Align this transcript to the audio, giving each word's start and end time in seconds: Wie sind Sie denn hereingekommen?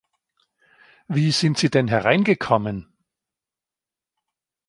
Wie 1.09 1.29
sind 1.29 1.59
Sie 1.59 1.69
denn 1.69 1.87
hereingekommen? 1.87 2.91